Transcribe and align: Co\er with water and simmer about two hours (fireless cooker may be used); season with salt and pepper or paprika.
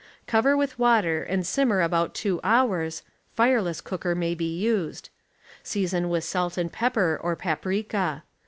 Co\er 0.25 0.57
with 0.57 0.79
water 0.79 1.21
and 1.21 1.45
simmer 1.45 1.79
about 1.83 2.15
two 2.15 2.39
hours 2.43 3.03
(fireless 3.35 3.81
cooker 3.81 4.15
may 4.15 4.33
be 4.33 4.51
used); 4.57 5.09
season 5.61 6.09
with 6.09 6.23
salt 6.23 6.57
and 6.57 6.73
pepper 6.73 7.19
or 7.21 7.35
paprika. 7.35 8.23